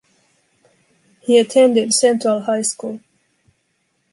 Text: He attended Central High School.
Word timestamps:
He 1.19 1.37
attended 1.37 1.93
Central 1.93 2.41
High 2.41 2.63
School. 2.63 3.01